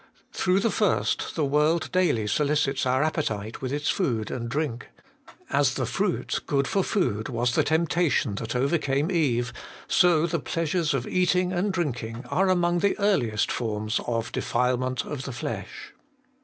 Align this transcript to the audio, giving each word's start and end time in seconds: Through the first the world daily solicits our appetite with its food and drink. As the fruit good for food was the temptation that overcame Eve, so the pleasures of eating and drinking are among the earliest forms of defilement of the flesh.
Through 0.33 0.61
the 0.61 0.71
first 0.71 1.35
the 1.35 1.45
world 1.45 1.91
daily 1.91 2.25
solicits 2.25 2.87
our 2.87 3.03
appetite 3.03 3.61
with 3.61 3.71
its 3.71 3.87
food 3.91 4.31
and 4.31 4.49
drink. 4.49 4.89
As 5.51 5.75
the 5.75 5.85
fruit 5.85 6.41
good 6.47 6.67
for 6.67 6.83
food 6.83 7.29
was 7.29 7.53
the 7.53 7.63
temptation 7.63 8.33
that 8.33 8.55
overcame 8.55 9.11
Eve, 9.11 9.53
so 9.87 10.25
the 10.25 10.39
pleasures 10.39 10.95
of 10.95 11.05
eating 11.05 11.53
and 11.53 11.71
drinking 11.71 12.25
are 12.31 12.49
among 12.49 12.79
the 12.79 12.97
earliest 12.97 13.51
forms 13.51 13.99
of 14.07 14.31
defilement 14.31 15.05
of 15.05 15.21
the 15.21 15.31
flesh. 15.33 15.93